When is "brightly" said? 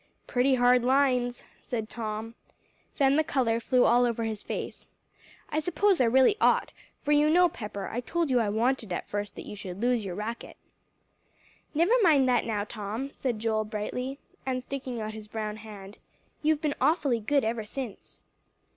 13.63-14.17